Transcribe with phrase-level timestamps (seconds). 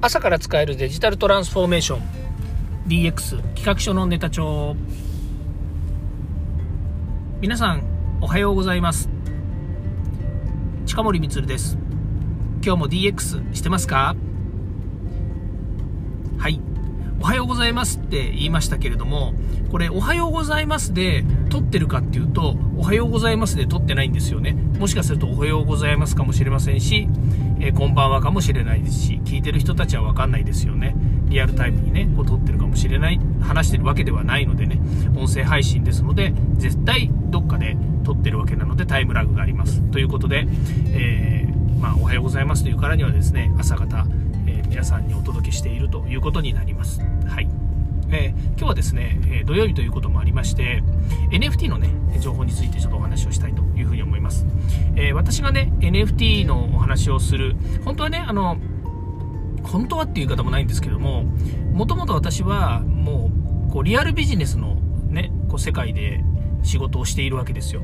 [0.00, 2.02] 朝から使えるデジタルトランスフォーメーション。
[2.86, 4.76] DX 企画書のネタ帳。
[7.40, 7.82] 皆さん
[8.20, 9.08] おはようございます。
[10.86, 11.76] 近森光です。
[12.64, 14.14] 今日も DX してますか？
[16.38, 16.60] はい。
[17.20, 19.34] おはようございますって言いましたけれども
[19.72, 24.52] これおはようございますで撮ってるかっていうとおはようございますで撮ってないんですよね。
[24.52, 27.08] もしかするとおはようございますかもしれませんし
[27.60, 30.94] えー、こんばんはかもしれないですし、聞いてる人たちはわかんないですよね。
[31.28, 34.80] リアルタイムにね、こう撮ってるかもしれない、話してるわけではないのでね、
[35.16, 39.82] 音声配信ですので、絶対どっかで撮ってるわけなのでタイムラグがあります。
[39.90, 40.46] ということで、
[40.92, 44.06] えー、まあ、おはようございますというからにはですね、朝方、
[44.46, 47.00] えー、皆さんにお届けしているということになります。
[47.26, 47.67] はい。
[48.10, 50.82] えー、今日はですね、え土曜日ということもありまして、
[51.30, 51.90] NFT のね、
[52.20, 54.46] 情報についてちょっとお話をしたいというふうに思います。
[54.96, 58.58] えー、私がね、NFT のお話をする、本当はね、あの、
[59.62, 61.24] 本当はっていう言い方もないんですけども、
[61.72, 63.30] もともと私はも
[63.68, 64.76] う、こう、リアルビジネスの
[65.08, 66.24] ね、こう、世界で
[66.62, 67.82] 仕事をしているわけですよ。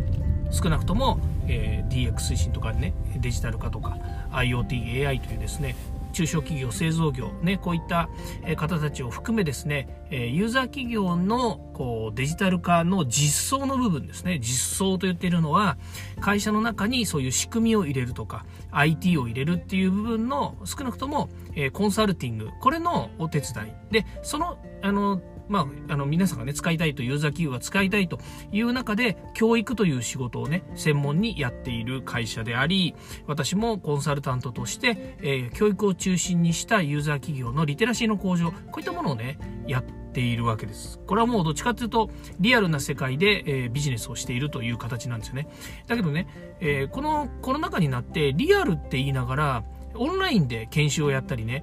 [0.50, 3.98] 少なくとも、えー、DX 推進とかね、デジタル化とか、
[4.32, 5.74] IoT、AI というですね、
[6.14, 8.08] 中小企業、製造業、ね、こういった
[8.56, 15.76] 方たちを含めですね、ユーザー企業のこうデジタル化の実装の部分ですね、実装と言っているのは、
[16.20, 21.28] 会社の中にそういう仕組みを入れるとか、IT を入れるっていう部分の少なくとも
[21.72, 23.92] コンサルティング、これのお手伝い。
[23.92, 28.18] で、その、あの、まあ、あの皆さんがね使いたいとユーザー企業が使いたいと
[28.52, 32.94] いう中で教育という仕事をね専門にやっている会社であり
[33.26, 41.00] 私もコンサルタントとして、えー、教育を中心にしたユーザー企業のリテラシーの向上こういったものをねやっているわけです。
[41.06, 45.48] これはもうどっちかというとリアルな世界で、えー、ビジネスをしているという形なんですよね。
[45.86, 46.28] だけどね、
[46.60, 49.64] えー、このコロナ禍になってリアルって言いながら
[49.96, 51.62] オンラインで研修をやったりね、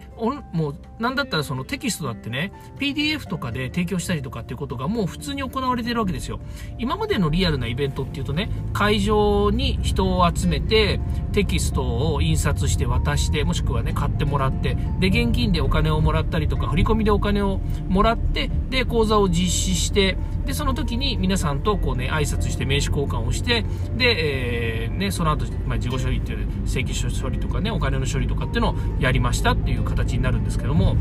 [0.53, 6.39] もう、なんだったらそのテキストだってね、PDF とかで提供したりとかっていうことがもう普通に行われてるわけですよ。
[6.77, 10.99] 今までのリアルなイベントっていうとね、会場に人を集めて、
[11.33, 23.63] テキストを印刷して渡して、もしくはね、買ってもらって、で、現金でお金をもらったりとか、振り込みでお金をもらって、で、講座を実施して、で、その時に皆さんとこうね、挨拶して名刺交換をして、
[23.95, 30.95] で、えー、ね、その後、まあ、自己処理っていう、請求書処理とかね、お金の処理とかっていうのをやりましたっていう形になるんですけども、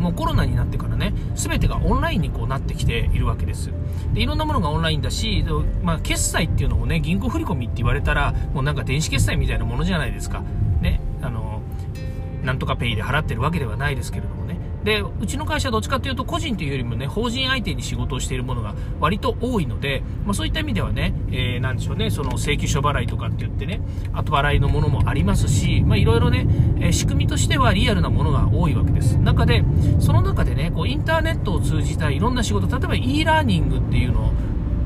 [0.00, 3.70] もうコロナになってからね、全てがオンラインにこうなってきているわけです。
[4.14, 5.44] で、いろんなものがオンラインだし、
[5.82, 10.42] まあ、決済っていうのもね、銀行振込って言われたら、もうなんか電子決済みたいなものじゃないですか。
[10.80, 11.60] ね、あの、
[12.42, 14.56] なんとかペイで払ってるわけではないですけれどもね。
[14.84, 23.80] で、うちの会社はどっちかというと個人というよりもね、法人相手に仕事をしているものが割と多いので、まあ、そういった意味ではね、えー、なんでしょうね、その請求書払いとかって言ってね、
[24.12, 26.46] 後払いのものもありますし、まあ、いろいろね、
[26.80, 29.18] えー、仕組みとしてはリアルなものが多いわけです。
[29.18, 29.62] 中で、
[30.00, 34.32] その中でね、こう、インターネットを通じたいろんな仕事、例えば e ラーニングっていうのを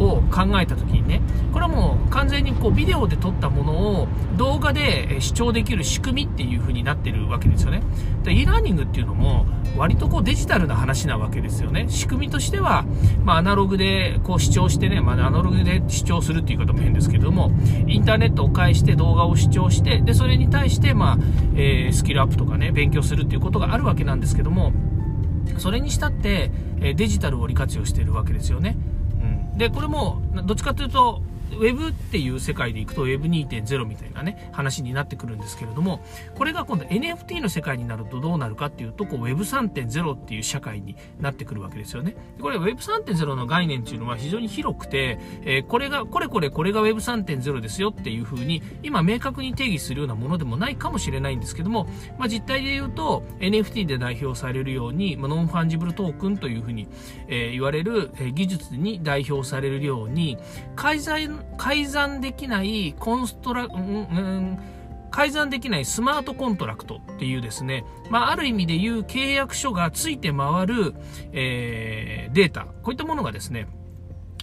[0.06, 1.20] を考えた時にね
[1.52, 7.82] これはもう完全にこうビデオで撮ったものを動画で視聴できる仕組みっていう風になってるわけですよね
[8.22, 12.84] で e ラーニングっていうのも割とこうデジタルな話なわけですよね仕組みとしては、
[13.24, 17.50] まあ、アナログでこう視聴してね、まあ、アナログで視聴するっていう方も変ですけども
[17.86, 21.18] インターネットを介して動画を視聴してでそれに対して、まあ
[21.56, 24.72] えー、スキルアップとかね勉強するっていうことがあるわけなんですけども
[25.58, 26.50] それにしたって、
[26.80, 28.76] デジタルを利活用してるわけですよね。
[29.56, 31.22] で、これも、どっちかというと、
[31.54, 36.00] ウェブっていう世界でいくと Web2.0 みたいなね、話になってくるんですけれども、
[36.34, 42.16] これが今度 NFT の世界になるとどうなるかっていうと、こう Web3.0 っていう社会になってくるわけですよね。
[42.40, 51.86] これ Web3.0 の概念っていうのは非常に広くて、えー、これが、これこれこれが Web3.0 ですよっていうふうに、今明確に定義するようなものでもないかもしれないんですけども、
[52.18, 56.88] まあ、実態で言うと NFT で代表されるように、まあ、ノンファンジブルトークンというふうに、
[57.28, 60.38] えー、言われる、えー、技術に代表されるように、
[60.76, 64.58] 介在改ざんできないコンストラ、うん、
[65.10, 70.94] 改ざんできないスマートコントラクトっていうですね、まあ、ある意味で言う契約書がついて回る、
[71.32, 73.68] えー、データ、こういったものがですね、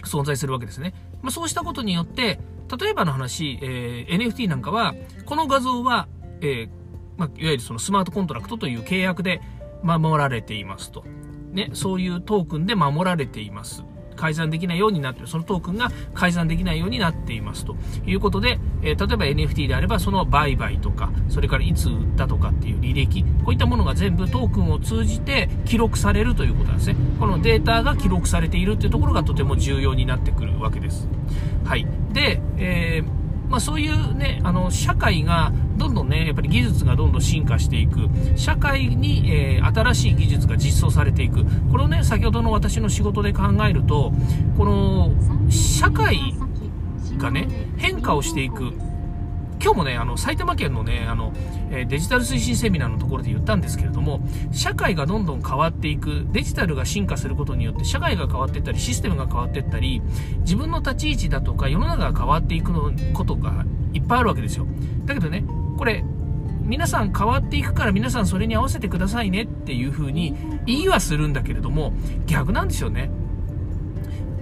[0.04, 0.94] 存在するわけですね。
[1.20, 2.40] まあ、そうしたことによって、
[2.80, 4.94] 例えばの話、えー、NFT なんかは、
[5.26, 6.08] この画像は、
[6.40, 6.68] えー、
[7.18, 9.42] まあ、いわゆるそのスマートコントラクトという契約で
[9.82, 11.04] 守られていますと。
[11.52, 13.84] ね、そういうトークンで守られています。
[14.16, 15.28] 改ざんできないようになっている。
[15.28, 17.76] そのトークンが改ざんできないようになっていますと
[18.06, 26.96] いうことで、えー、例えば NFT であればその売買とか、それからいつ売ったとかっていう履歴、こういったものが全部トークンを通じて記録されるということなんですね。
[27.18, 31.08] このデータが記録されているっていうところがとても重要になってくるわけです。
[31.64, 31.86] はい。
[32.12, 33.21] で、えー
[33.52, 44.10] まあ、そういうね、あの、社会がどんどんね、やっぱり技術がどんどん進化していく、社会に、えー、新しい技術が実装されていく、これをね、先ほどの私の仕事で考えると、
[44.56, 45.12] この、
[45.50, 46.18] 社会
[47.18, 47.46] がね、
[47.76, 48.72] 変化をしていく、
[49.62, 51.32] 今日もね、あの、埼玉県のね、あの、
[51.70, 54.20] えデジタル推進セミナーのところで言ったんですけれども、
[54.50, 60.02] 社会がどんどん変わっていく、デジタルが進化することによって社会が変わっていったり、システムが変わっていったり、
[60.40, 64.66] 自分の立ち位置だとか世の中が変わっていくのことがいっぱいあるわけですよ。
[65.04, 65.44] だけどね、
[65.78, 66.04] これ、
[66.62, 70.34] 皆さん変わっていくから皆さんそれに合わせてくださいねっていう風に
[70.66, 71.92] 言いはするんだけれども、
[72.26, 73.10] 逆なんですよね。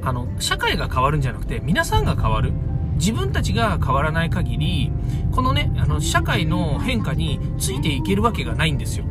[0.02, 2.52] あの、社会が変わるんじゃなくて、皆さんが変わる。
[3.00, 4.92] 自分たちが変わらない限り、
[5.32, 9.06] このね、あの、社会の変化についていけるわけがないんですよ。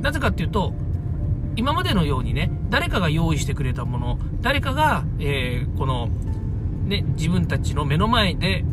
[0.00, 0.72] なぜかっていうと、
[1.56, 6.08] 今までのようにね、誰かが用意してくれたもの、誰かが、えー、この、
[6.86, 8.64] ね、自分たちの目の前で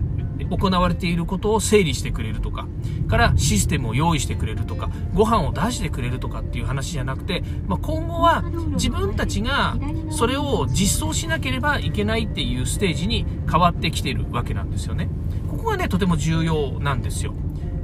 [0.50, 2.68] 行われていることを整理してくれるとか、
[3.12, 8.42] からシステムを用意してくれるとか、ご飯を出してくれるとかっていう話じゃなくて、まあ、今後は
[8.76, 9.76] 自分たちが
[10.10, 15.10] それを実装しなければいけないっていうステージに変わってきてるわけなんですよね。
[15.50, 17.34] ここがね、とても重要なんですよ。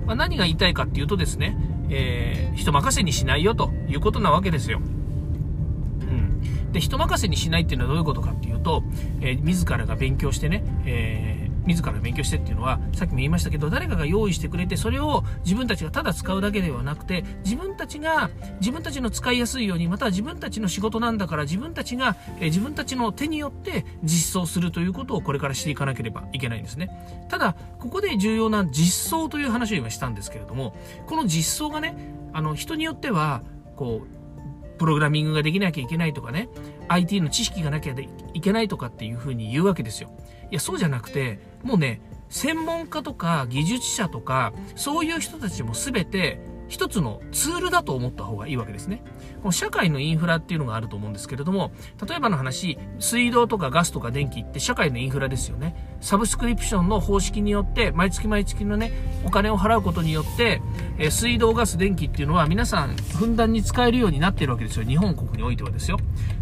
[0.06, 1.58] まあ、何が言いたいかっていうとですね、
[1.90, 4.80] えー、人任せにしないよということなわけですよ。
[4.80, 6.72] うん。
[6.72, 8.82] で、人任せにしないっていうのはどういうことかっていうと、
[9.20, 18.30] えー、自らが勉強してね、えー自ら勉強してっていうのは、さっきも言いましたけど、誰かが用意してくれて、それを自分たちがただ使うだけではなくて、自分たちが、
[18.60, 26.90] 自分たちの使いやすいように、または自分たちの仕事なんだから、自分たちが、え自分たちの手によって実装するということをこれからしていかなければいけないんですね。
[27.30, 30.76] ただ、ここで重要な実装という話を今したんですけれども、
[31.06, 31.96] この実装がね、
[32.34, 33.44] あの、人によっては、
[33.76, 34.18] こう、
[34.78, 36.50] プログラミングができなきゃいけないとかね、
[36.88, 37.96] IT の知識がなきゃ
[38.34, 40.12] いけないとかっていうふうに言うわけですよ。
[40.52, 42.00] いや、そうじゃなくて、もうね、
[42.30, 49.02] 専門家とか技術者とか、そういう人たちも全て一つのツールだと思った方がいいわけですね。
[49.42, 51.72] この社会のインフラっていうのがあると思うんですけれども、
[52.08, 55.76] 例えばの話、水道とかガスとか電気って社会のインフラですよね。
[56.02, 58.92] サブスクリプションの方式によって、毎月毎月のね、
[59.26, 60.62] お金を払うことによって、
[61.00, 64.86] え水道、ガス、電気っていうのは皆さん、ふんだんに使えるようになっているわけですよ。
[64.86, 65.98] 日本国においてはですよ。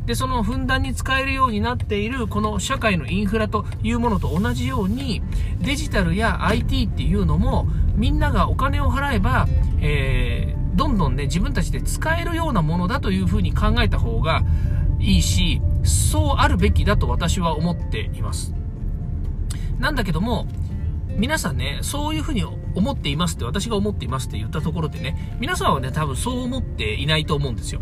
[0.06, 5.22] で、そのふんだんに使えるようになっている、この社会のインフラというものと同じように、
[5.60, 9.48] デジタルや IT っていうのも、みんながお金を払えば、
[9.82, 14.44] えー、どんどんね、自分たちで使えるようなものだというふうに考えた方が
[15.00, 18.54] いいし、そうあるべきだと私は思っています。
[19.80, 20.48] なんだけども、
[21.18, 27.82] 皆さんね、そういうふうに思っていますって、私が思っていますって言ったところでね、皆さんはね、多分そう思っていないと思うんですよ。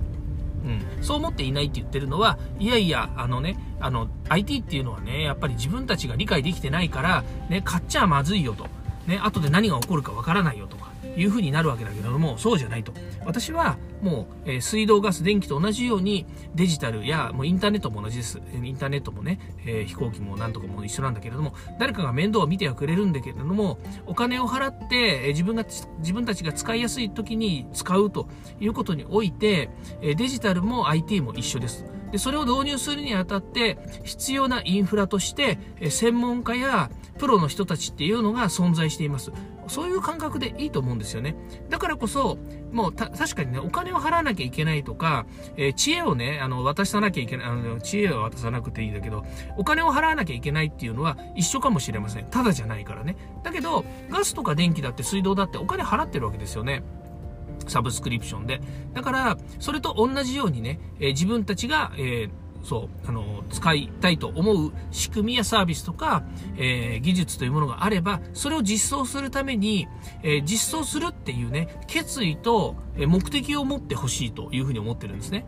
[0.63, 8.67] うん、そう思っていないって言ってるのは、いやいや、あのね、あの、IT っていうのはね、やっぱり自分たちが理解できてないから、ね、買っちゃまずいよと。
[9.07, 12.93] ね、後で何が起こるかわからないよとか、いう風になるわけだけれども、そうじゃないと。
[13.25, 18.41] 私はもう、えー、水道、ガス、電気と同じようにデジタルやもうインターネットも同じです。
[18.53, 25.65] インターネットもね、えー、飛行機もなんとかも一緒なんだけれども、誰かが面倒を見てはくれるんだけれども、お金を払って、えー、自分が、
[25.99, 28.27] 自分たちが使いやすい時に使うと
[28.59, 29.69] いうことにおいて、
[30.01, 31.85] えデジタルも IT も一緒です。
[32.13, 35.57] で、それを導入するにあたって、必要なインフラとして、
[35.89, 39.31] 専門家やプロの人たちっていうのが存在しています。
[39.67, 41.35] そういう感覚でいいと思うんですよね。
[41.71, 42.37] だからこそ、
[42.71, 45.25] もう確かにね、お金を払わなきゃいけないとか、
[45.57, 49.25] えー、知恵をね、あの、渡さなきゃいけない、あの、知恵は渡さなくていいんだけど、
[49.57, 52.25] お金を払わなきゃいけないっていうのは一緒かもしれません。
[52.25, 53.15] ただじゃないからね。
[53.41, 56.83] だけど、ガスとか電気だって水道だってお金払ってるわけですよね。
[57.71, 58.61] サブスクリプションで。
[58.93, 62.29] だから、それと同じようにね、えー、自分たちが、えー
[62.63, 66.23] そう、あの、使いたいと思う仕組みやサービスとか、
[66.57, 69.87] えー、技術というものがあれば、それを実装するために、
[70.23, 75.45] え、実装するっていうね、決意と目的を持ってほしいというふうに思ってるんですね。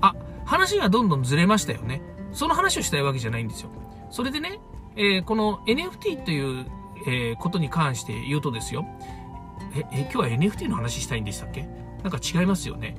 [0.00, 2.02] あ、話がどんどんずれましたよね。
[2.32, 3.70] その話をしたいわけじゃないんですよ。
[4.10, 4.60] それでね、
[4.96, 6.66] え、この NFT という、
[7.04, 8.84] えことに関して言うとですよ、
[9.74, 11.62] え、え、今日は NFT の話したいんでしたっけ？
[12.02, 12.96] なんか違いますよね。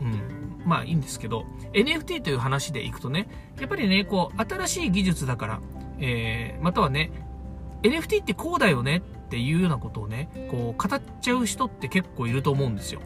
[0.00, 0.62] うん。
[0.64, 5.60] まあいいんですけど、NFT という話でいくとね、やっぱりね、こう、新しい技術だから、
[5.98, 7.10] えー、またはね、
[7.82, 13.00] NFT ってこうだよねっていうようなことをね、こう、語っちゃう人って結構いると思うんですよ。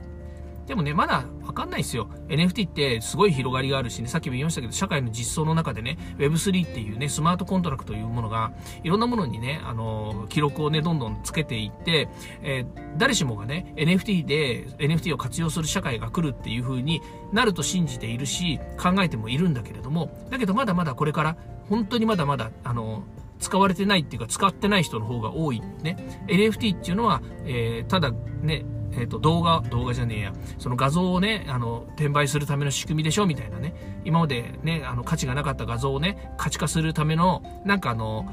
[0.67, 2.09] でもね、まだわかんないですよ。
[2.29, 12.09] NFT ってすごい広がりがあるしね、さっきも言いましたけど、社会の実装の中でね、Web3 っていうね、スマートコントラクトというものが、いろんなものにね、あの、記録をね、どんどんつけていって、
[12.43, 17.01] えー、誰しもがね、NFT で、NFT を活用する社会が来るっていう風に
[17.33, 21.37] なると信じているし、考えてもいるんだけれども、だけどまだまだこれから、
[21.69, 23.05] 本当にまだまだ、あの、
[23.39, 25.61] 使われてないっていうか、使ってない人の方が多い。
[25.83, 26.25] ね。
[26.29, 28.11] NFT っていうのは、えー、ただ
[28.43, 28.65] ね、
[28.97, 33.75] えっ、ー、と、動画、動画じゃねえや、その画像をね、あの、転売するための仕組みでしょみたいなね。
[34.05, 38.27] 今までね、あの、価値がなかった画像をね、価値化するための、なんかあの、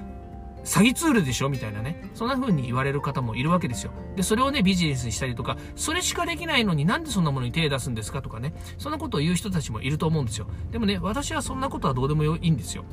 [0.64, 2.10] 詐欺ツールでしょみたいなね。
[2.14, 3.92] そんな風に言われる方もいるわけですよ。
[4.16, 8.54] で、それをね、ビジネスにしたりとか、それしかできないのになんでそんなものに手を出すんですかとかね。
[8.78, 10.48] そんなことを言う人たちもいると思うんですよ。
[10.72, 12.86] でもね、私はそんなことはどうでもいいんですよ。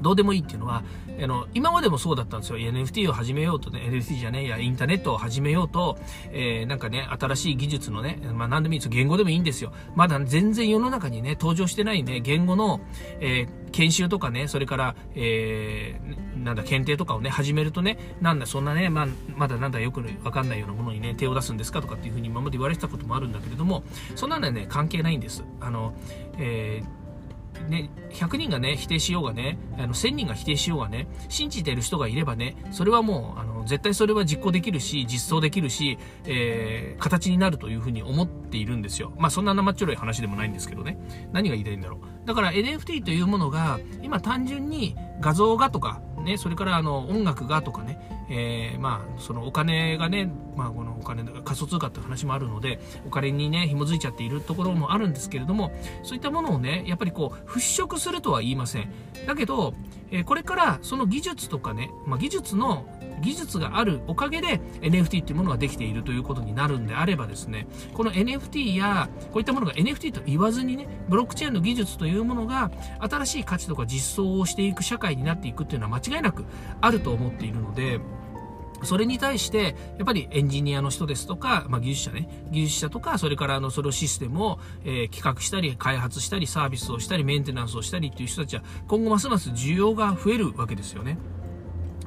[0.00, 0.82] どうでもいいっていうのは、
[1.22, 2.58] あの、今までもそうだったんですよ。
[2.58, 5.98] NFT を始めようとね、NFT じゃねえや、インターネットを始めようと、
[6.32, 8.90] えー、なんかね、新しい技術のね、まあ何でもいいですよ。
[8.92, 9.72] 言語でもいいんですよ。
[9.94, 12.80] まだ全然世の中にね、登場してないね、言語の、
[13.20, 23.84] えー、研修とかね、それから、えー、なんだ、検定とかをね、始めるとね、なんだ、そんなね、まあ、まだなんだよくわかんないようなものにね、手を出すんですかとかっていうふうに今まで言われてたこともあるんだけれども、
[24.14, 25.44] そんなのはね、関係ないんです。
[25.60, 25.94] あの、
[26.38, 27.05] えー
[27.68, 39.12] ね、100人がね、否定しようがね、あの1000人が否定しようがね、信じてる人がいればね、それはもう、あの、絶対それは実行できるし、実装できるし、えー、形になるというふうに思っているんですよ。
[39.18, 40.98] まあ、そんな生っちょろい話でもないんですけどね。
[41.32, 42.26] 何が言いたいんだろう。
[42.26, 50.70] だから NFT というものが、今単純に画像がとか、ね、それからあの音楽がとかね、えー、まあ、そのお金がね、まあ、
[51.06, 55.72] お金、仮想通貨って話もあるので、お金にね、紐づいちゃっているところもあるんですけれども、
[56.02, 58.90] そういったものをね、やっぱりこう、払拭するとは言いません。
[59.26, 59.74] だけど、
[60.10, 62.86] えー、これからその技術とかね、まあ、技術の
[63.22, 72.70] 技術があるおかげで NFT っていうものができているということになるんであればですね、この NFT やこういったものが NFT と言わずにね、ブロックチェーンの技術というものが
[73.00, 76.44] 新しい価値とか実装をしていく社会になっていくっていうのは間違いなく
[76.80, 78.00] あると思っているので、
[78.82, 91.18] それに対して、やっぱりエンジニアの人ですとか、まあ、技術者ね、技術者とか、それからあの、それをシステムを、えー、企画したり、開発したり、サービスをしたり、メンテナンスをしたりっていう人たちは、今後ますます需要が増えるわけですよね。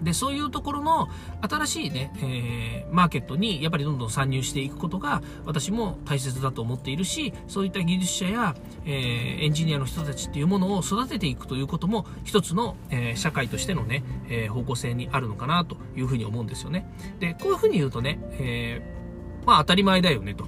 [0.01, 1.07] で、そういうところの
[1.41, 16.89] 新しいね、えー、マーケットにやっぱりどんどん参入していくことが私も大切だと思っているし、そういった技術者や、えー、エンジニアの人たちっていうものを育てていくということも一つの、えー、社会としてのね、え方向性にあるのかなというふうに思うんですよね。
[17.19, 18.81] で、こういうふうに言うとね、え
[19.45, 20.45] まあ当たり前だよねと、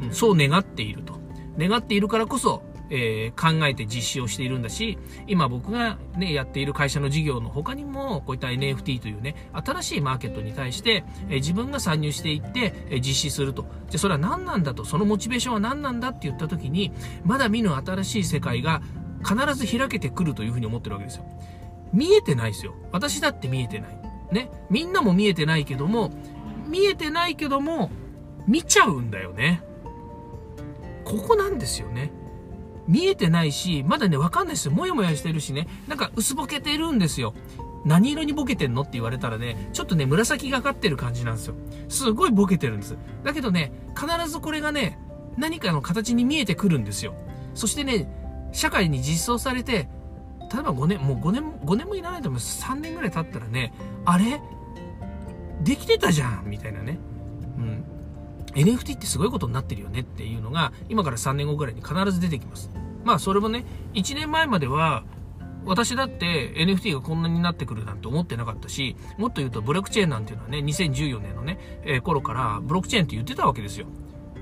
[0.00, 0.12] うん。
[0.12, 1.18] そう願っていると。
[1.58, 13.66] 願っているからこそ、えー、考えて実施をしているんだし、今僕がね、やっている会社の事業の他にも、こういった NFT というね、新しいマーケットに対して、えー、自分が参入していって、えー、実施すると。
[13.90, 16.92] で、それは何なんだと、そのモチベーションは何なんだって言った時に、
[17.24, 18.82] まだ見ぬ新しい世界が
[19.24, 21.24] 必ず開けてくるというふうに思ってるわけですよ。
[21.92, 22.74] 見えてないですよ。
[22.92, 24.00] 私だって見えてない。
[24.32, 24.50] ね。
[24.70, 26.10] みんなも見えてないけども、
[26.68, 27.90] 見えてないけども、
[28.46, 29.62] 見ちゃうんだよね。
[31.04, 32.10] ここなんですよね。
[32.88, 34.72] 見えてないし、まだね、わかんないですよ。
[34.72, 37.34] もやもやしてるしね、なんか薄ぼけてるんですよ。
[37.84, 38.82] 何色にボケてんの？
[38.82, 41.54] って言われたらね、ちょっとね、紫がかってる感じなんですよ。
[41.88, 42.96] すごいボケてるんです。
[43.22, 44.98] だけどね、必ずこれがね、
[45.36, 47.14] 何かの形に見えてくるんですよ。
[47.54, 48.08] そしてね、
[48.52, 49.88] 社会に実装されて、
[50.52, 53.72] 例えば5年、もう5年、5年もいらないと思う3年ぐらい経ったらね、
[54.04, 54.40] あれ？
[55.62, 56.98] できてたじゃんみたいなね。
[57.56, 57.84] うん。
[58.56, 62.70] NFT ってすごいことになってるよねっていうのが、今から3年後ぐらいに必ず出てきます。
[63.04, 65.04] まあそれもね、1年前までは、
[65.66, 73.86] 私だって NFT がこんなになってくるなんて思ってなかったし、もっと言うとブロックチェーンなんていうのはね、2014年のね、えー、頃からブロックチェーンって言ってたわけですよ。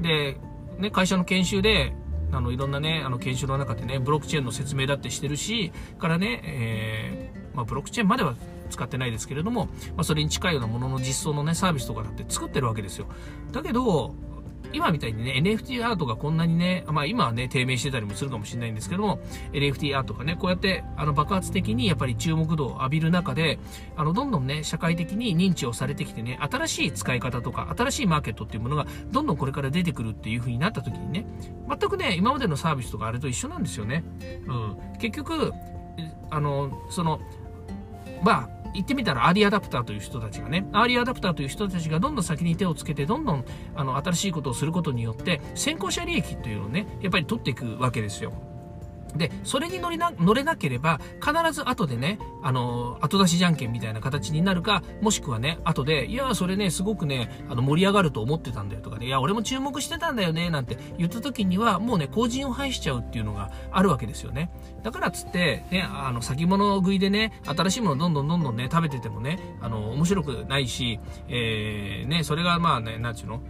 [0.00, 0.38] で、
[0.78, 1.94] ね、会社の研修で、
[2.30, 8.34] あの、いろんなね、あの、研修の中でね、ブロックチェーンの説明だってしてるし、からね、えー、まあ、ブロックチェーンまでは
[8.74, 9.66] 使ってないですけれども、
[9.96, 13.06] まあ、それに近いようなものの実装のね、サービスとかだって作ってるわけですよ。
[13.52, 14.14] だけど、
[14.74, 19.20] 今みたいにね、NFT アートがこんなにね、まあ今はね、低迷してたりもするかもしれないんですけども、
[19.52, 23.60] NFT アートがね、こうやってあの爆発的にやっぱり注目度を浴びる中で、
[23.96, 31.24] あの、どんどんね、社会的に認知をされてきてね、新しい使い方とか、新しいマーケットっていうものがどんどんこれから出てくるっていう風になった時にね、
[31.68, 34.04] 全くね、今までのサービスとかあれと一緒なんですよね。
[34.46, 34.76] うん。
[34.98, 35.52] 結局、
[36.30, 37.20] あの、その、
[38.24, 48.32] まあ、言ってみたらアーリーアダプターという人たちがね、アーリーアダプターという人たちがどんどん先に手をつけて、どんどんあの新しいことをすることによって、先行者利益というのをね、やっぱり取っていくわけですよ。
[49.16, 64.50] で、それに乗りな、乗れなければ、必ず後でね、あの、後出しじゃんけんみたいな形になるか、もしくはね、後で、いや、それね、すごくね、あの、盛り上がると思ってたんだよとかね、いや、俺も注目してたんだよね、なんて言った時には、もうね、後塵を拝しちゃうっていうのがあるわけですよね。
[64.82, 73.42] だからっつって、ね、あの、先物食いでね、新しいものどんどんどんどんね、食べててもね、あの、面白くないし、えー、ね、それがまあね、なんちゅう、の、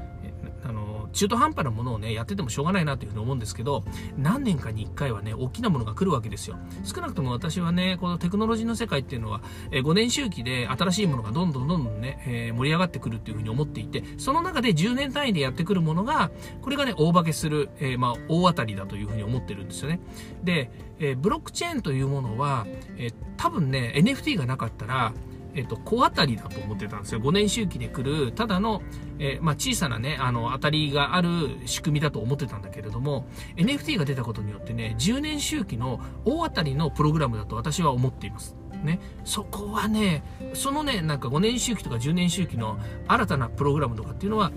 [1.15, 3.85] 中途半端なものをね、やっててもしょうがないなというふうに思うんですけど、
[4.19, 6.59] 何年かに1回はね、大きなものが来るわけですよ。
[6.83, 9.41] 少なくとも私はね、このテクノロジーの世界っていうのは、
[9.71, 16.31] え5年周期で新しいものがどんどんどんどんね、えー、盛り上がってくるっていうふうに思っていて、その中で10年単位でやってくるものが、
[16.61, 20.01] これがね、大化けする、えー、まあ、大当たりだというふうに思ってるんですよね。
[20.43, 22.67] で、えー、ブロックチェーンというものは、
[22.97, 25.13] え多分ね、NFT がなかったら、
[25.55, 27.21] えっと、小当たりだと思ってたんですよ。
[27.21, 28.83] 5年周期で来る、ただの、
[29.19, 38.57] えー、まあ、小さなね、あの、当たりがある仕組みだと思ってたんだけれども、NFT が出たことによってね、10年周期の大当たりのプログラムだと私は思っています。
[38.85, 44.53] ね、そこはね、そのね、なんか5年周期とか10年周期の新たなプログラムとかっていうのは、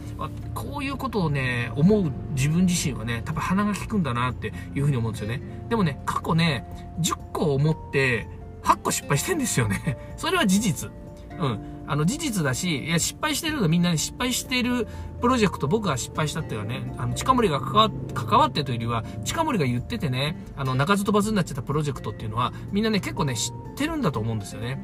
[0.53, 5.41] こういうことをね、思う自分自身はね、多分鼻が利くんだなっていうふうに思うんですよね。
[5.69, 6.67] でもね、過去ね、
[6.99, 8.27] 10個思って、
[8.67, 9.97] 8個失敗してんですよね。
[10.17, 10.91] それは事実。
[11.39, 11.59] うん。
[11.87, 14.87] あの、事実だし、いや、失敗してるのみんなに失敗してる
[15.21, 24.83] プロジェクト、僕が失敗したっていうのはね、あの、近森が関わってというよりは、近森が言っててね、あの、鳴かず飛ばずになっちゃったプロジェクトっていうのは、みんなね、結構ね、知ってるんだと思うんですよね。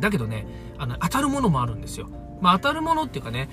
[0.00, 0.46] だけどね、
[0.78, 2.08] あの、当たるものもあるんですよ。
[2.40, 3.48] まあ、当たるものっていうかね、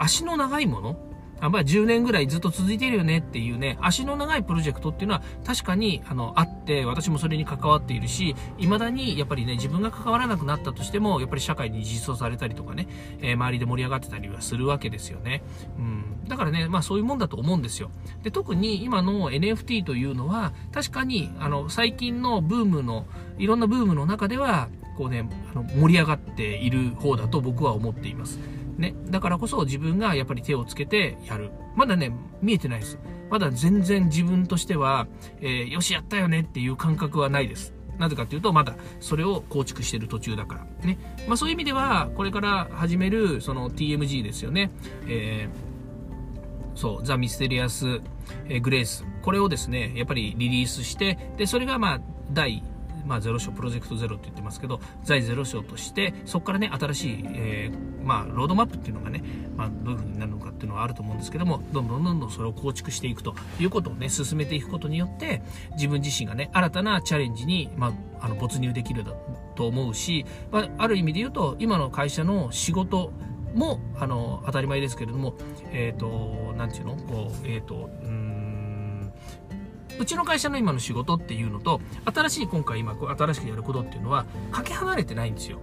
[0.00, 0.96] 足の長いもの
[1.40, 12.88] あまあ、10年ぐらいずっと続いてるよねっていうね、足の長いプロジェクトっていうのは確かにあのあって、私もそれに関わっているし、未だにやっぱりね、自分が関わらなくなったとしても、やっぱり社会に実装されたりとかね、
[13.20, 15.42] えー、周りで盛り上がってたりはするわけですよね。
[15.78, 16.28] うん。
[16.28, 17.90] だからね、まあそういうもんだと思うんですよ。
[18.22, 23.06] で、特に今の NFT というのは、確かに、あの、最近のブームの、
[23.38, 28.40] いろんなブームの中では、こうね、あの盛り上がっている方だと僕は思っています。
[28.78, 31.50] ね、だからこそ自分がやっぱり手をつけてやる。
[31.74, 32.98] まだね、見えてないです。
[33.28, 35.08] まだ全然自分としては、
[35.40, 37.74] えー、よし、やったよねっていう感覚はないです。
[37.98, 40.86] なぜかというと、まだそれを構築してる途中だから。
[40.86, 40.98] ね。
[41.26, 44.70] まあそういう意味では、これから始める、その TMG ですよね。
[45.08, 48.00] えー、そう、ザ・ミステリアス・
[48.62, 49.04] グレース。
[49.22, 52.00] これをですね、やっぱりリリースして、で、それがまあ、
[52.32, 52.62] 第
[53.08, 59.22] まあ、ゼロ章、プロジェクトゼロって言ってますけど、在ゼロ章として、そこからね、新しい、えー、まあ、ロードマップっていうのがね、
[59.56, 69.04] まあ、どういう風になるのかっていうのはあると思うんですけども、どんどんどんどんそれを構築していくということをね、進めていくことによって、自分自身がね、新たなチャレンジに、まあ、あの、没入できる
[69.54, 73.12] と思うし、まあ、ある意味で言うと、今の会社の仕事、
[73.54, 75.34] も、あの、当たり前ですけれども、
[75.72, 77.90] えっ、ー、と、なんていうのこう、えっ、ー、と、
[79.98, 85.58] うちの会社の今の仕事っていうのと、新しい今回今、新しくやることっていうのは、かけ離れてないんですよ。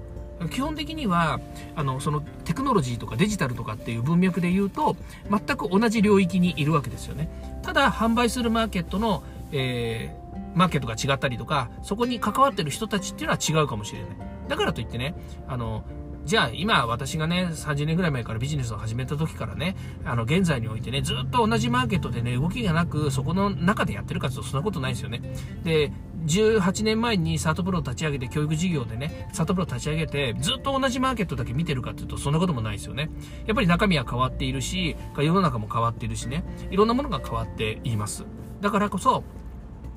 [0.52, 1.40] 基本的には、
[1.76, 4.98] あの、そのテクノロジーとかデジタルとかっていう文脈で言うと、
[5.30, 7.30] 全く同じ領域にいるわけですよね。
[7.62, 14.10] ただ、販売するマーケットの、えー、マーケットが違ったりとか、そこに関わってる人たちっていうのは違うかもしれない。
[14.48, 15.16] だからといってね、
[15.48, 15.84] あの、
[16.26, 25.22] じゃあ今私がね、30年ぐらい前からビジネスを始めた時からね、あの現在においてね、ずっと同じマーケットでね、動きがなく、そこの中でやってるかというとそんなことないですよね。
[25.64, 25.92] で、
[26.26, 33.12] 18年前にサートプロを立ち上げて教育事業でね、サートプロを立ち上げてずっと同じマーケットだけ見てるかっていうとそんなこともないですよね。
[33.46, 38.26] やっぱり中身は変わっているし、世の中も変わっているしね、いろんなものが変わっています。
[38.62, 39.24] だからこそ、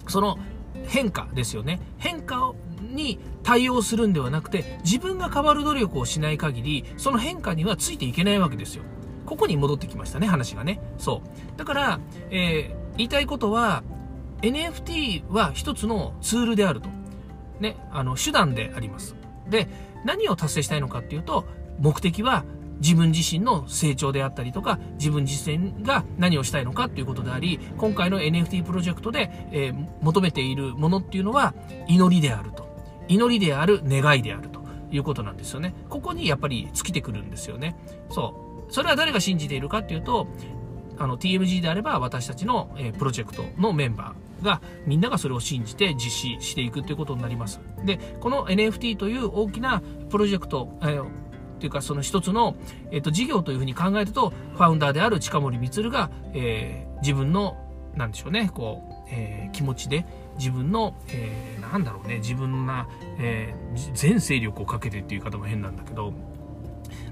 [0.07, 0.39] その
[0.87, 1.81] 変化ですよね。
[1.97, 2.53] 変化
[2.89, 8.85] に対応するんではなくて、自分が変わる努力をしない限り、その変化にはついていけないわけですよ。
[9.27, 10.81] ここに戻ってきましたね、話がね。
[10.99, 11.23] そ
[11.55, 11.59] う。
[11.59, 13.83] だから、えー、言いたいことは、
[14.43, 16.89] NFT は一つのツールであると。
[17.61, 19.17] ね、あの、手段であります。
[19.49, 19.69] で、
[20.05, 21.45] 何を達成したいのかっていうと、
[21.79, 22.45] 目的は
[22.81, 31.55] 自分自身の成長であったりとか、自分自身が何をしたいのかっていうことであり、今回の NFT プロジェクトで、えー、求めているものっていうのは
[31.89, 32.68] 祈りであると。
[33.09, 35.75] 祈りである願いであるということなんですよね。
[35.89, 37.77] ここにやっぱり尽きてくるんですよね。
[38.11, 38.73] そう。
[38.73, 40.29] それは誰が信じているかっていうと、
[40.99, 47.61] あの TMG であれば私たちの、えプロジェクトのメンバーがみんながそれを信じて実施していくということになります。
[47.85, 52.55] で、この NFT という大きなプロジェクト、えーっていうかその一つの、
[52.93, 57.57] えっ、と事業というふうに考えるとファウンダーである近森光が、えー、自分の
[57.97, 60.07] なんでしょうねこう、えー、気持ちで
[60.39, 66.13] 自分の、えー、なんだろうね、自分が、えー、全勢力をかけてっていう言い方も変なんだけど、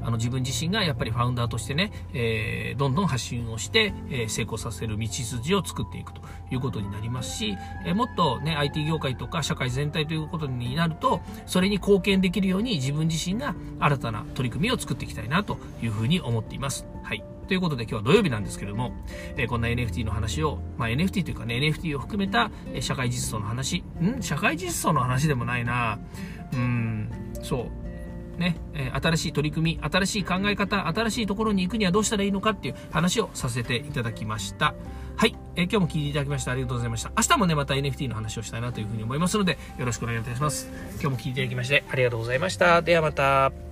[0.03, 16.87] あの自分自身がやっぱりファウンダーとしてね、えー、どんどん発信をして、えー、成功させる道筋を作っていくということになりますし、えー、もっとね、IT 業界とか社会全体ということになると、それに貢献できるように自分自身が新たな取り組みを作っていきたいなというふうに思っています。
[17.03, 17.36] はい。
[17.47, 18.93] ということで今日は土曜日なんですけれども、
[19.37, 24.23] えー、こんな NFT の話を、まあ、NFT というかね、NFT を含めた、社会実装の話、ん？
[24.23, 25.99] 社会実装の話でもないな
[26.53, 27.11] うん、
[27.43, 27.87] そう。
[28.39, 34.75] ね、え、新しい取り組み、新しい考え方、新しいところに行くにはどうしたらいいのかっていう話をさせていただきました。
[35.17, 37.13] はい、え、今日も聞いていただきましてありがとうございました。
[37.17, 40.69] 明日もね、また NFT の話をしたいなというふうに思いますので、よろしくお願いいたします。
[41.01, 42.83] 今日も聞いていただきましてありがとうございました。
[42.83, 43.66] ではまた。